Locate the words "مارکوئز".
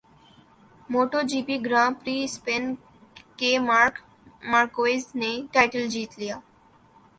4.51-5.03